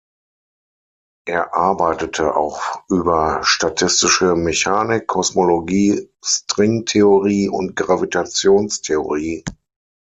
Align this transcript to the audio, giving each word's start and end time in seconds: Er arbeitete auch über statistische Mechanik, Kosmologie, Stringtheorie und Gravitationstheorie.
Er 1.27 1.53
arbeitete 1.53 2.35
auch 2.35 2.59
über 2.89 3.41
statistische 3.43 4.35
Mechanik, 4.35 5.05
Kosmologie, 5.05 6.09
Stringtheorie 6.25 7.49
und 7.49 7.75
Gravitationstheorie. 7.75 9.43